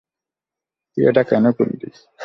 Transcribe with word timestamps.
তুই 0.91 1.03
এটা 1.07 1.23
কেন 1.23 1.45
করলি? 1.51 1.87